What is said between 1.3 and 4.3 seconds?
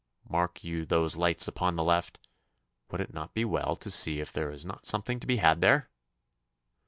upon the left! Would it not be well to see